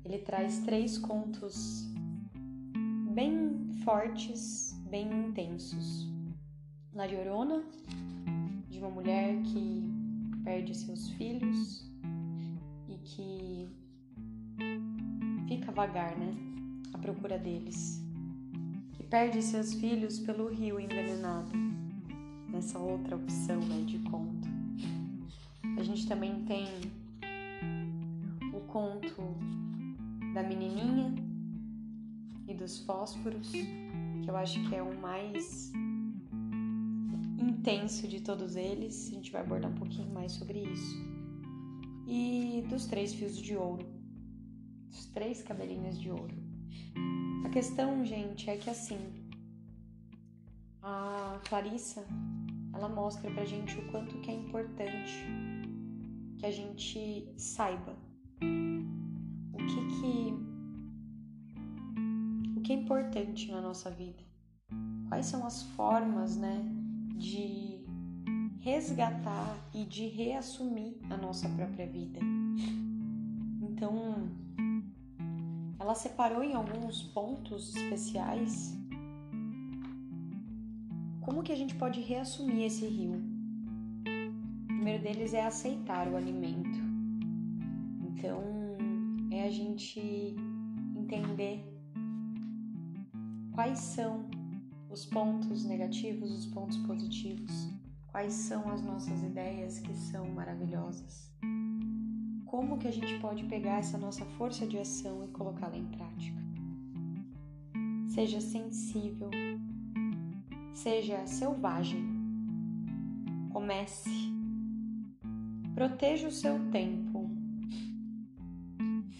ele 0.06 0.20
traz 0.20 0.60
três 0.60 0.98
contos 0.98 1.92
bem 3.14 3.72
fortes, 3.84 4.80
bem 4.90 5.12
intensos. 5.28 6.08
La 6.94 7.06
Llorona, 7.06 7.64
de 8.70 8.78
uma 8.78 8.90
mulher 8.90 9.42
que 9.44 9.84
perde 10.44 10.76
seus 10.76 11.10
filhos 11.12 11.92
e 12.88 12.98
que 12.98 13.83
fica 15.64 15.72
vagar, 15.72 16.18
né? 16.18 16.36
À 16.94 16.98
procura 16.98 17.38
deles. 17.40 18.04
Que 18.94 19.04
perde 19.04 19.42
seus 19.42 19.74
filhos 19.74 20.20
pelo 20.20 20.50
rio 20.50 20.78
envenenado. 20.78 21.52
Nessa 22.50 22.78
outra 22.78 23.16
opção 23.16 23.60
né, 23.62 23.84
de 23.86 23.98
conto. 24.00 24.48
A 25.78 25.84
gente 25.84 26.06
também 26.06 26.44
tem 26.44 26.68
o 28.54 28.60
conto 28.68 29.24
da 30.34 30.44
menininha 30.44 31.14
e 32.48 32.54
dos 32.54 32.80
fósforos, 32.80 33.50
que 33.52 34.30
eu 34.30 34.36
acho 34.36 34.62
que 34.68 34.76
é 34.76 34.84
o 34.84 35.00
mais 35.00 35.72
intenso 37.40 38.08
de 38.08 38.22
todos 38.22 38.56
eles, 38.56 39.08
a 39.08 39.16
gente 39.16 39.32
vai 39.32 39.42
abordar 39.42 39.72
um 39.72 39.76
pouquinho 39.76 40.14
mais 40.14 40.34
sobre 40.34 40.60
isso. 40.60 40.96
E 42.06 42.64
dos 42.70 42.86
três 42.86 43.14
fios 43.14 43.38
de 43.38 43.56
ouro, 43.56 43.93
os 44.94 45.06
três 45.08 45.42
cabelinhos 45.42 46.00
de 46.00 46.12
ouro. 46.12 46.36
A 47.46 47.50
questão, 47.50 48.06
gente, 48.06 48.50
é 48.50 48.56
que 48.58 48.70
assim, 48.70 49.00
a 50.82 51.40
Clarissa, 51.50 52.06
ela 52.74 52.88
mostra 52.88 53.30
pra 53.32 53.44
gente 53.44 53.76
o 53.78 53.92
quanto 53.92 54.20
que 54.22 54.30
é 54.30 54.36
importante 54.36 55.26
que 56.38 56.46
a 56.46 56.52
gente 56.52 57.28
saiba 57.38 57.96
o 59.54 59.58
que 59.58 59.88
que 59.98 60.34
o 62.58 62.62
que 62.62 62.74
é 62.74 62.76
importante 62.76 63.52
na 63.52 63.62
nossa 63.62 63.90
vida. 63.90 64.24
Quais 65.10 65.26
são 65.26 65.46
as 65.46 65.64
formas, 65.64 66.38
né, 66.38 66.64
de 67.16 67.84
resgatar 68.60 69.58
e 69.74 69.86
de 69.86 70.08
reassumir 70.08 70.96
a 71.10 71.18
nossa 71.18 71.50
própria 71.50 71.86
vida. 71.86 72.20
Então, 73.62 74.30
ela 75.80 75.96
separou 75.96 76.44
em 76.44 76.54
alguns 76.54 77.04
pontos 77.04 77.76
especiais 77.76 78.78
como 81.22 81.42
que 81.42 81.52
a 81.52 81.56
gente 81.56 81.76
pode 81.76 82.02
reassumir 82.02 82.66
esse 82.66 82.86
rio. 82.86 83.14
O 84.64 84.68
primeiro 84.68 85.04
deles 85.04 85.34
é 85.34 85.46
aceitar 85.46 86.08
o 86.08 86.18
alimento. 86.18 86.80
Então, 88.02 88.42
é 89.32 89.48
a 89.48 89.50
gente 89.50 90.36
entender 90.96 91.64
quais 93.54 93.80
são 93.80 94.26
os 94.90 95.06
pontos 95.06 95.64
negativos, 95.66 96.32
os 96.32 96.46
pontos 96.46 96.78
positivos, 96.78 97.70
quais 98.08 98.34
são 98.34 98.70
as 98.70 98.82
nossas 98.84 99.24
ideias 99.24 99.80
que 99.80 99.94
são 99.96 100.30
maravilhosas. 100.30 101.34
Como 102.54 102.78
que 102.78 102.88
a 102.88 102.92
gente 102.92 103.18
pode 103.18 103.44
pegar 103.46 103.80
essa 103.80 103.98
nossa 103.98 104.24
força 104.38 104.68
de 104.68 104.78
ação 104.78 105.26
e 105.26 105.28
colocá-la 105.30 105.76
em 105.76 105.88
prática? 105.88 106.40
Seja 108.06 108.40
sensível, 108.40 109.32
seja 110.72 111.26
selvagem. 111.26 112.06
Comece. 113.52 114.08
Proteja 115.74 116.28
o 116.28 116.32
seu 116.32 116.70
tempo. 116.70 117.28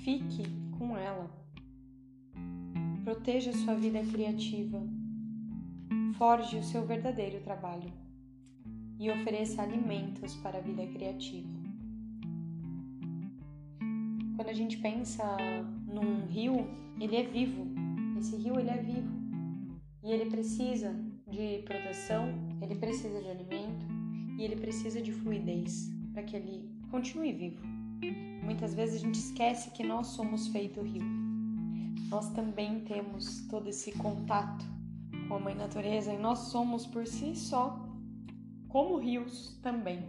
Fique 0.04 0.44
com 0.78 0.96
ela. 0.96 1.28
Proteja 3.04 3.52
sua 3.52 3.74
vida 3.74 4.04
criativa. 4.12 4.80
Forge 6.20 6.58
o 6.58 6.64
seu 6.64 6.86
verdadeiro 6.86 7.42
trabalho 7.42 7.92
e 9.00 9.10
ofereça 9.10 9.64
alimentos 9.64 10.36
para 10.36 10.60
a 10.60 10.62
vida 10.62 10.86
criativa. 10.86 11.63
Quando 14.36 14.50
a 14.50 14.54
gente 14.54 14.78
pensa 14.78 15.24
num 15.88 16.26
rio, 16.26 16.68
ele 17.00 17.16
é 17.16 17.24
vivo. 17.24 17.68
Esse 18.18 18.36
rio 18.36 18.60
ele 18.60 18.70
é 18.70 18.78
vivo 18.78 19.12
e 20.04 20.12
ele 20.12 20.30
precisa 20.30 20.94
de 21.28 21.64
proteção, 21.66 22.28
ele 22.62 22.76
precisa 22.76 23.22
de 23.22 23.30
alimento 23.30 23.86
e 24.38 24.44
ele 24.44 24.56
precisa 24.56 25.02
de 25.02 25.12
fluidez 25.12 25.90
para 26.14 26.24
que 26.24 26.36
ele 26.36 26.70
continue 26.92 27.32
vivo. 27.32 27.62
Muitas 28.44 28.74
vezes 28.74 28.96
a 28.96 29.06
gente 29.06 29.16
esquece 29.16 29.72
que 29.72 29.84
nós 29.84 30.08
somos 30.08 30.48
feito 30.48 30.82
rio. 30.82 31.06
Nós 32.10 32.30
também 32.32 32.82
temos 32.82 33.48
todo 33.48 33.70
esse 33.70 33.92
contato 33.94 34.66
com 35.28 35.36
a 35.36 35.40
mãe 35.40 35.56
natureza 35.56 36.14
e 36.14 36.18
nós 36.18 36.40
somos 36.40 36.86
por 36.86 37.08
si 37.08 37.36
só 37.36 37.80
como 38.68 38.98
rios 38.98 39.58
também. 39.62 40.04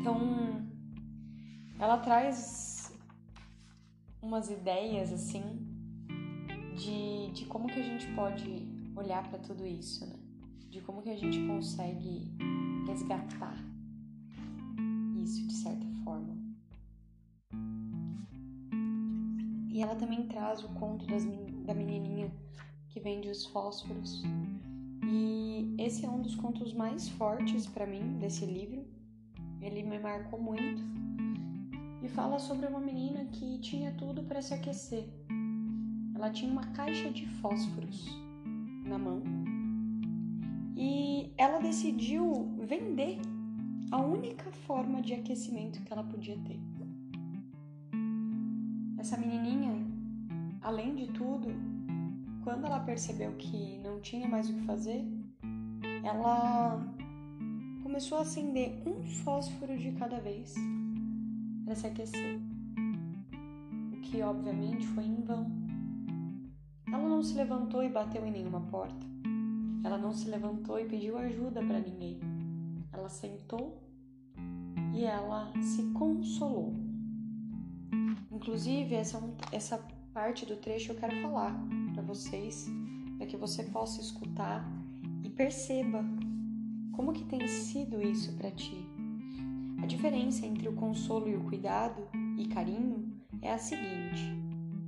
Então, 0.00 0.65
ela 1.78 1.98
traz 1.98 2.92
umas 4.22 4.50
ideias 4.50 5.12
assim 5.12 5.42
de, 6.76 7.30
de 7.32 7.44
como 7.46 7.66
que 7.68 7.78
a 7.78 7.82
gente 7.82 8.06
pode 8.14 8.66
olhar 8.96 9.28
para 9.28 9.38
tudo 9.38 9.66
isso, 9.66 10.06
né? 10.06 10.16
De 10.70 10.80
como 10.80 11.02
que 11.02 11.10
a 11.10 11.16
gente 11.16 11.38
consegue 11.46 12.30
resgatar 12.86 13.56
isso 15.22 15.46
de 15.46 15.54
certa 15.54 15.86
forma. 16.04 16.36
E 19.70 19.82
ela 19.82 19.94
também 19.94 20.26
traz 20.26 20.64
o 20.64 20.68
conto 20.70 21.06
das, 21.06 21.24
da 21.64 21.74
menininha 21.74 22.30
que 22.88 23.00
vende 23.00 23.28
os 23.28 23.44
fósforos 23.46 24.22
e 25.04 25.74
esse 25.78 26.04
é 26.04 26.08
um 26.08 26.20
dos 26.20 26.34
contos 26.34 26.72
mais 26.72 27.08
fortes 27.10 27.66
para 27.66 27.86
mim 27.86 28.18
desse 28.18 28.44
livro. 28.44 28.84
Ele 29.60 29.82
me 29.82 29.98
marcou 29.98 30.40
muito 30.40 30.82
e 32.06 32.08
fala 32.08 32.38
sobre 32.38 32.66
uma 32.68 32.78
menina 32.78 33.24
que 33.24 33.58
tinha 33.58 33.90
tudo 33.90 34.22
para 34.22 34.40
se 34.40 34.54
aquecer. 34.54 35.04
Ela 36.14 36.30
tinha 36.30 36.50
uma 36.50 36.64
caixa 36.68 37.10
de 37.10 37.26
fósforos 37.26 38.16
na 38.84 38.96
mão 38.96 39.20
e 40.76 41.32
ela 41.36 41.58
decidiu 41.58 42.48
vender 42.60 43.18
a 43.90 44.00
única 44.00 44.52
forma 44.68 45.02
de 45.02 45.14
aquecimento 45.14 45.82
que 45.82 45.92
ela 45.92 46.04
podia 46.04 46.38
ter. 46.46 46.60
Essa 48.98 49.16
menininha, 49.16 49.74
além 50.62 50.94
de 50.94 51.08
tudo, 51.08 51.48
quando 52.44 52.66
ela 52.66 52.78
percebeu 52.78 53.32
que 53.32 53.78
não 53.78 54.00
tinha 54.00 54.28
mais 54.28 54.48
o 54.48 54.54
que 54.54 54.60
fazer, 54.60 55.04
ela 56.04 56.80
começou 57.82 58.18
a 58.18 58.20
acender 58.20 58.80
um 58.86 59.02
fósforo 59.02 59.76
de 59.76 59.90
cada 59.92 60.20
vez 60.20 60.54
para 61.66 61.74
se 61.74 61.86
aquecer. 61.88 62.40
O 63.92 64.00
que 64.00 64.22
obviamente 64.22 64.86
foi 64.86 65.04
em 65.04 65.20
vão. 65.22 65.50
Ela 66.86 67.08
não 67.08 67.22
se 67.22 67.34
levantou 67.34 67.82
e 67.82 67.88
bateu 67.88 68.24
em 68.24 68.30
nenhuma 68.30 68.60
porta. 68.60 69.04
Ela 69.84 69.98
não 69.98 70.12
se 70.12 70.30
levantou 70.30 70.78
e 70.78 70.84
pediu 70.84 71.18
ajuda 71.18 71.60
para 71.60 71.80
ninguém. 71.80 72.20
Ela 72.92 73.08
sentou 73.08 73.82
e 74.94 75.04
ela 75.04 75.52
se 75.60 75.82
consolou. 75.92 76.72
Inclusive, 78.30 78.94
essa, 78.94 79.20
essa 79.50 79.84
parte 80.14 80.46
do 80.46 80.56
trecho 80.56 80.92
eu 80.92 80.96
quero 80.96 81.20
falar 81.20 81.60
para 81.92 82.02
vocês, 82.02 82.68
para 83.18 83.26
que 83.26 83.36
você 83.36 83.64
possa 83.64 84.00
escutar 84.00 84.64
e 85.24 85.30
perceba 85.30 86.04
como 86.92 87.12
que 87.12 87.24
tem 87.24 87.46
sido 87.48 88.00
isso 88.00 88.36
para 88.36 88.52
ti. 88.52 88.95
A 89.82 89.86
diferença 89.86 90.46
entre 90.46 90.68
o 90.68 90.72
consolo 90.72 91.28
e 91.28 91.36
o 91.36 91.44
cuidado 91.44 92.08
e 92.38 92.48
carinho 92.48 93.12
é 93.42 93.52
a 93.52 93.58
seguinte: 93.58 94.22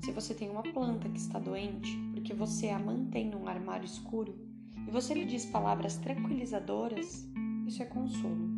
se 0.02 0.12
você 0.12 0.34
tem 0.34 0.48
uma 0.50 0.62
planta 0.62 1.08
que 1.08 1.18
está 1.18 1.38
doente 1.38 1.96
porque 2.12 2.32
você 2.34 2.70
a 2.70 2.78
mantém 2.78 3.30
num 3.30 3.46
armário 3.46 3.84
escuro 3.84 4.34
e 4.86 4.90
você 4.90 5.14
lhe 5.14 5.24
diz 5.24 5.46
palavras 5.46 5.96
tranquilizadoras, 5.96 7.28
isso 7.66 7.82
é 7.82 7.86
consolo. 7.86 8.48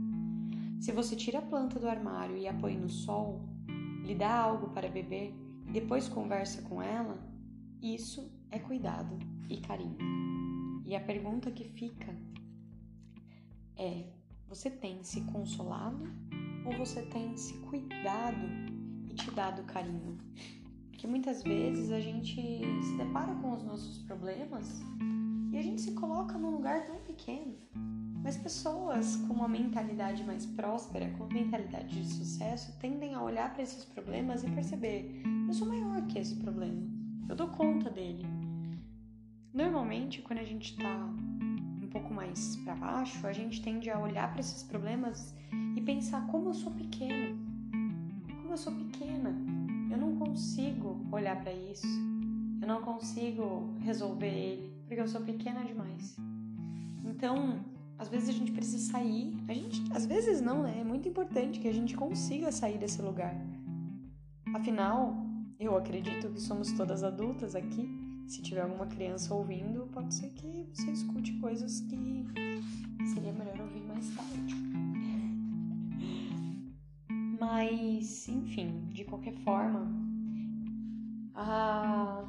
Se 0.81 0.93
você 0.93 1.15
tira 1.15 1.41
a 1.41 1.43
planta 1.43 1.79
do 1.79 1.89
armário 1.89 2.37
e 2.37 2.47
a 2.47 2.55
põe 2.55 2.77
no 2.77 2.89
sol, 2.89 3.41
lhe 4.05 4.15
dá 4.15 4.33
algo 4.33 4.71
para 4.71 4.89
beber 4.89 5.35
e 5.67 5.73
depois 5.73 6.09
conversa 6.09 6.63
com 6.63 6.81
ela, 6.81 7.19
isso 7.83 8.33
é 8.51 8.59
cuidado 8.59 9.19
e 9.49 9.59
carinho. 9.59 9.99
E 10.87 10.95
a 10.97 11.01
pergunta 11.01 11.51
que 11.51 11.65
fica 11.65 12.15
é: 13.77 14.20
você 14.51 14.69
tem 14.69 15.01
se 15.05 15.21
consolado 15.21 16.13
ou 16.67 16.77
você 16.77 17.03
tem 17.03 17.37
se 17.37 17.55
cuidado 17.59 18.49
e 19.09 19.15
te 19.15 19.31
dado 19.31 19.63
carinho? 19.63 20.19
Porque 20.91 21.07
muitas 21.07 21.45
vezes 21.45 21.93
a 21.93 22.01
gente 22.01 22.35
se 22.35 22.97
depara 22.97 23.33
com 23.37 23.53
os 23.53 23.63
nossos 23.63 23.99
problemas 23.99 24.83
e 25.53 25.57
a 25.57 25.63
gente 25.63 25.81
se 25.81 25.93
coloca 25.93 26.37
num 26.37 26.51
lugar 26.51 26.85
tão 26.85 26.97
pequeno. 26.97 27.55
Mas 28.25 28.37
pessoas 28.37 29.17
com 29.29 29.35
uma 29.35 29.49
mentalidade 29.49 30.25
mais 30.25 30.45
próspera, 30.45 31.09
com 31.11 31.25
uma 31.25 31.33
mentalidade 31.33 32.03
de 32.03 32.09
sucesso, 32.13 32.77
tendem 32.81 33.15
a 33.15 33.23
olhar 33.23 33.53
para 33.53 33.63
esses 33.63 33.85
problemas 33.85 34.43
e 34.43 34.51
perceber: 34.51 35.23
eu 35.47 35.55
sou 35.55 35.69
maior 35.69 36.05
que 36.09 36.19
esse 36.19 36.35
problema, 36.37 36.83
eu 37.29 37.37
dou 37.37 37.49
conta 37.49 37.89
dele. 37.89 38.27
Normalmente, 39.55 40.21
quando 40.23 40.41
a 40.41 40.45
gente 40.45 40.73
está 40.73 41.09
pouco 41.91 42.13
mais 42.15 42.57
para 42.57 42.75
baixo, 42.75 43.27
a 43.27 43.33
gente 43.33 43.61
tende 43.61 43.91
a 43.91 43.99
olhar 43.99 44.31
para 44.31 44.41
esses 44.41 44.63
problemas 44.63 45.35
e 45.77 45.81
pensar 45.81 46.27
como 46.29 46.51
eu 46.51 46.55
sou 46.55 46.73
pequeno. 46.73 47.39
Como 48.43 48.53
eu 48.53 48.57
sou 48.57 48.73
pequena, 48.73 49.35
eu 49.91 49.99
não 49.99 50.17
consigo 50.17 51.05
olhar 51.13 51.41
para 51.41 51.53
isso. 51.53 51.87
Eu 52.61 52.69
não 52.69 52.83
consigo 52.83 53.75
resolver 53.81 54.29
ele, 54.29 54.73
porque 54.87 55.01
eu 55.01 55.09
sou 55.09 55.21
pequena 55.21 55.65
demais. 55.65 56.17
Então, 57.05 57.65
às 57.99 58.09
vezes 58.09 58.29
a 58.29 58.33
gente 58.33 58.53
precisa 58.53 58.93
sair. 58.93 59.37
A 59.49 59.55
gente, 59.55 59.83
às 59.93 60.07
vezes 60.07 60.41
não, 60.41 60.63
né? 60.63 60.79
É 60.81 60.85
muito 60.85 61.09
importante 61.09 61.59
que 61.59 61.69
a 61.69 61.73
gente 61.73 61.97
consiga 61.97 62.53
sair 62.53 62.79
desse 62.79 63.03
lugar. 63.03 63.35
Afinal, 64.55 65.17
eu 65.59 65.77
acredito 65.77 66.29
que 66.31 66.41
somos 66.41 66.73
todas 66.73 67.03
adultas 67.03 67.55
aqui 67.55 68.10
se 68.31 68.41
tiver 68.43 68.61
alguma 68.61 68.87
criança 68.87 69.35
ouvindo, 69.35 69.89
pode 69.93 70.15
ser 70.15 70.31
que 70.31 70.69
você 70.73 70.93
escute 70.93 71.33
coisas 71.41 71.81
que 71.81 72.25
seria 73.13 73.33
melhor 73.33 73.61
ouvir 73.61 73.83
mais 73.83 74.09
tarde. 74.15 74.55
Mas, 77.41 78.29
enfim, 78.29 78.87
de 78.93 79.05
qualquer 79.05 79.35
forma, 79.39 79.85
a 81.35 82.25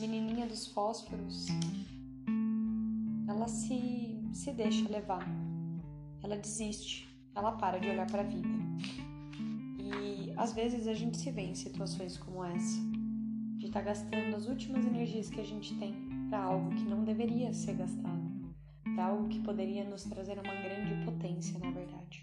menininha 0.00 0.46
dos 0.46 0.68
fósforos, 0.68 1.48
ela 3.28 3.48
se, 3.48 4.18
se 4.32 4.50
deixa 4.50 4.88
levar, 4.88 5.28
ela 6.22 6.38
desiste, 6.38 7.06
ela 7.34 7.52
para 7.52 7.78
de 7.78 7.86
olhar 7.86 8.06
para 8.06 8.22
a 8.22 8.24
vida. 8.24 8.48
E 9.78 10.32
às 10.38 10.54
vezes 10.54 10.88
a 10.88 10.94
gente 10.94 11.18
se 11.18 11.30
vê 11.30 11.42
em 11.42 11.54
situações 11.54 12.16
como 12.16 12.42
essa 12.42 12.89
de 13.70 13.78
estar 13.78 13.80
tá 13.80 13.86
gastando 13.86 14.34
as 14.34 14.48
últimas 14.48 14.84
energias 14.84 15.30
que 15.30 15.40
a 15.40 15.44
gente 15.44 15.78
tem 15.78 15.94
para 16.28 16.42
algo 16.42 16.70
que 16.70 16.82
não 16.82 17.04
deveria 17.04 17.54
ser 17.54 17.74
gastado, 17.74 18.28
para 18.82 19.06
algo 19.06 19.28
que 19.28 19.38
poderia 19.40 19.84
nos 19.84 20.02
trazer 20.04 20.32
uma 20.32 20.54
grande 20.54 21.04
potência, 21.04 21.56
na 21.60 21.70
verdade. 21.70 22.22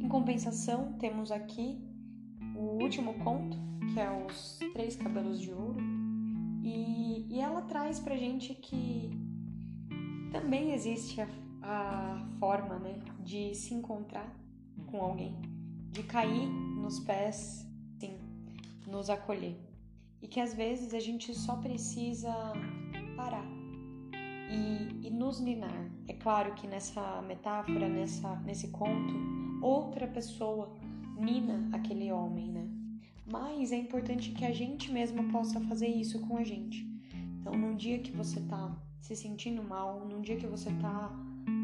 Em 0.00 0.08
compensação, 0.08 0.92
temos 0.98 1.32
aqui 1.32 1.82
o 2.54 2.82
último 2.82 3.14
conto, 3.14 3.56
que 3.92 3.98
é 3.98 4.10
os 4.10 4.60
Três 4.72 4.94
Cabelos 4.94 5.40
de 5.40 5.50
Ouro, 5.50 5.80
e, 6.62 7.26
e 7.28 7.40
ela 7.40 7.62
traz 7.62 7.98
pra 7.98 8.16
gente 8.16 8.54
que 8.54 9.10
também 10.30 10.72
existe 10.72 11.20
a, 11.20 11.28
a 11.62 12.28
forma 12.38 12.78
né, 12.78 13.00
de 13.24 13.54
se 13.56 13.74
encontrar 13.74 14.32
com 14.86 15.02
alguém, 15.02 15.36
de 15.90 16.04
cair 16.04 16.48
nos 16.48 17.00
pés 17.00 17.64
nos 18.86 19.10
acolher. 19.10 19.56
E 20.20 20.28
que 20.28 20.40
às 20.40 20.54
vezes 20.54 20.94
a 20.94 21.00
gente 21.00 21.34
só 21.34 21.56
precisa 21.56 22.32
parar 23.16 23.46
e, 24.50 25.06
e 25.06 25.10
nos 25.10 25.40
ninar. 25.40 25.90
É 26.08 26.14
claro 26.14 26.54
que 26.54 26.66
nessa 26.66 27.22
metáfora, 27.22 27.88
nessa, 27.88 28.36
nesse 28.36 28.68
conto, 28.68 29.14
outra 29.62 30.06
pessoa 30.06 30.72
nina 31.16 31.68
aquele 31.72 32.10
homem, 32.12 32.48
né? 32.50 32.68
Mas 33.26 33.72
é 33.72 33.76
importante 33.76 34.32
que 34.32 34.44
a 34.44 34.52
gente 34.52 34.92
mesma 34.92 35.24
possa 35.32 35.60
fazer 35.60 35.88
isso 35.88 36.20
com 36.20 36.36
a 36.36 36.44
gente. 36.44 36.86
Então, 37.40 37.54
num 37.54 37.74
dia 37.76 37.98
que 37.98 38.12
você 38.12 38.40
tá 38.40 38.76
se 39.00 39.16
sentindo 39.16 39.62
mal, 39.62 40.06
num 40.06 40.20
dia 40.20 40.36
que 40.36 40.46
você 40.46 40.70
tá, 40.80 41.10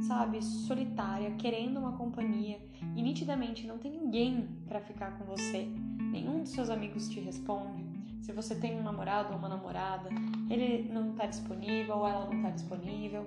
sabe, 0.01 0.43
solitária, 0.43 1.31
querendo 1.33 1.79
uma 1.79 1.93
companhia 1.93 2.61
e 2.97 3.03
nitidamente 3.03 3.67
não 3.67 3.79
tem 3.79 3.91
ninguém 3.91 4.49
para 4.67 4.81
ficar 4.81 5.19
com 5.19 5.25
você, 5.25 5.69
nenhum 6.13 6.43
dos 6.43 6.51
seus 6.51 6.71
amigos 6.71 7.09
te 7.09 7.21
responde. 7.21 7.85
Se 8.23 8.33
você 8.33 8.55
tem 8.55 8.79
um 8.79 8.83
namorado 8.83 9.33
ou 9.33 9.39
uma 9.39 9.49
namorada, 9.49 10.09
ele 10.49 10.91
não 10.93 11.13
tá 11.13 11.27
disponível 11.27 11.99
ou 11.99 12.09
ela 12.09 12.29
não 12.33 12.43
tá 12.43 12.51
disponível. 12.51 13.25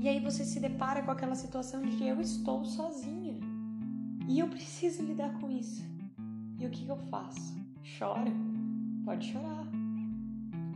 E 0.00 0.08
aí 0.08 0.20
você 0.20 0.44
se 0.44 0.58
depara 0.58 1.02
com 1.02 1.10
aquela 1.10 1.34
situação 1.34 1.82
de 1.82 2.04
eu 2.04 2.20
estou 2.20 2.64
sozinha 2.64 3.38
e 4.28 4.38
eu 4.38 4.48
preciso 4.48 5.02
lidar 5.04 5.32
com 5.40 5.50
isso. 5.50 5.82
E 6.58 6.66
o 6.66 6.70
que, 6.70 6.84
que 6.84 6.90
eu 6.90 6.96
faço? 6.96 7.54
Chora? 7.98 8.32
Pode 9.04 9.32
chorar. 9.32 9.66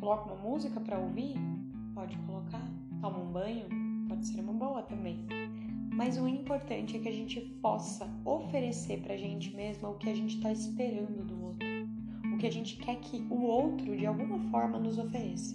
Coloca 0.01 0.33
uma 0.33 0.43
música 0.43 0.81
para 0.81 0.99
ouvir? 0.99 1.37
Pode 1.95 2.17
colocar. 2.19 2.63
Toma 3.01 3.19
um 3.19 3.33
banho? 3.33 3.86
Pode 4.09 4.27
ser 4.27 4.41
uma 4.41 4.53
boa 4.53 4.83
também. 4.83 5.27
Mas 5.95 6.19
o 6.19 6.29
importante 6.29 6.97
é 6.97 6.99
que 6.99 7.09
a 7.09 7.13
gente 7.13 7.41
possa 7.63 8.07
oferecer 8.25 9.01
pra 9.03 9.17
gente 9.17 9.55
mesma 9.55 9.89
o 9.89 9.99
que 9.99 10.09
a 10.09 10.15
gente 10.15 10.37
está 10.37 10.53
esperando 10.53 11.25
do 11.25 11.45
outro. 11.45 11.67
O 12.35 12.39
que 12.39 12.47
a 12.47 12.53
gente 12.53 12.77
quer 12.77 12.97
que 12.97 13.19
o 13.31 13.43
outro, 13.43 13.97
de 13.97 14.07
alguma 14.07 14.39
forma, 14.51 14.79
nos 14.79 14.99
ofereça. 14.99 15.55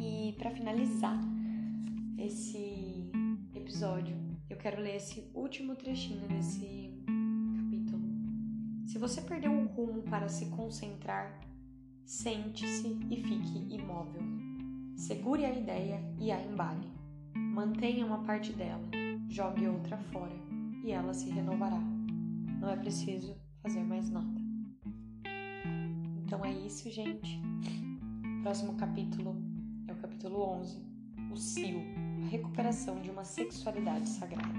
E 0.00 0.32
para 0.36 0.50
finalizar 0.50 1.20
esse 2.18 3.10
episódio, 3.54 4.16
eu 4.50 4.56
quero 4.56 4.82
ler 4.82 4.96
esse 4.96 5.30
último 5.34 5.76
trechinho 5.76 6.26
desse 6.28 6.92
se 8.92 8.98
você 8.98 9.22
perdeu 9.22 9.50
o 9.50 9.66
rumo 9.68 10.02
para 10.02 10.28
se 10.28 10.50
concentrar, 10.50 11.40
sente-se 12.04 12.88
e 13.10 13.16
fique 13.22 13.74
imóvel. 13.74 14.51
Segure 15.02 15.44
a 15.44 15.52
ideia 15.52 16.00
e 16.20 16.30
a 16.30 16.40
embale. 16.40 16.86
Mantenha 17.34 18.06
uma 18.06 18.22
parte 18.22 18.52
dela, 18.52 18.88
jogue 19.28 19.66
outra 19.66 19.98
fora 19.98 20.32
e 20.84 20.92
ela 20.92 21.12
se 21.12 21.28
renovará. 21.28 21.80
Não 22.60 22.70
é 22.70 22.76
preciso 22.76 23.36
fazer 23.60 23.82
mais 23.82 24.08
nada. 24.08 24.40
Então 26.24 26.44
é 26.44 26.52
isso, 26.52 26.88
gente. 26.88 27.42
Próximo 28.44 28.76
capítulo 28.76 29.34
é 29.88 29.92
o 29.92 29.96
capítulo 29.96 30.40
11, 30.60 30.78
o 31.32 31.36
Cio, 31.36 31.80
a 32.24 32.28
recuperação 32.28 33.02
de 33.02 33.10
uma 33.10 33.24
sexualidade 33.24 34.08
sagrada. 34.08 34.54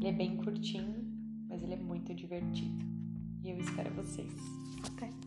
Ele 0.00 0.08
é 0.08 0.12
bem 0.12 0.36
curtinho, 0.38 1.04
mas 1.48 1.62
ele 1.62 1.74
é 1.74 1.78
muito 1.78 2.12
divertido. 2.12 2.84
E 3.44 3.50
eu 3.50 3.58
espero 3.58 3.94
vocês. 3.94 4.34
Até! 4.84 5.23